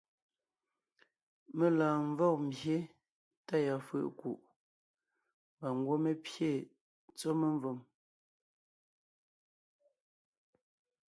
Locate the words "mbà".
5.55-5.67